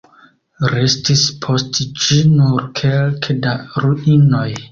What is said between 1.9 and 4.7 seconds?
ĝi nur kelke da ruinoj.